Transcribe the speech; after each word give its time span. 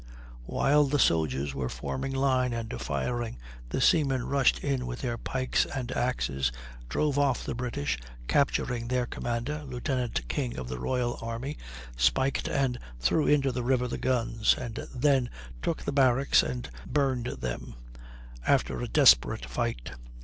While 0.47 0.85
the 0.85 0.97
soldiers 0.97 1.53
were 1.53 1.69
forming 1.69 2.11
line 2.13 2.53
and 2.53 2.81
firing, 2.81 3.37
the 3.69 3.79
seamen 3.79 4.23
rushed 4.25 4.63
in 4.63 4.87
with 4.87 5.01
their 5.01 5.15
pikes 5.19 5.67
and 5.67 5.91
axes, 5.91 6.51
drove 6.89 7.19
off 7.19 7.43
the 7.43 7.53
British, 7.53 7.99
capturing 8.27 8.87
their 8.87 9.05
commander, 9.05 9.61
Lieut. 9.63 10.27
King, 10.27 10.57
of 10.57 10.69
the 10.69 10.79
Royal 10.79 11.19
Army, 11.21 11.55
spiked 11.95 12.47
and 12.49 12.79
threw 12.99 13.27
into 13.27 13.51
the 13.51 13.61
river 13.61 13.87
the 13.87 13.99
guns, 13.99 14.55
and 14.57 14.87
then 14.95 15.29
took 15.61 15.83
the 15.83 15.91
barracks 15.93 16.41
and 16.41 16.71
burned 16.87 17.27
them, 17.27 17.75
after 18.47 18.81
a 18.81 18.87
desperate 18.87 19.45
fight. 19.45 19.91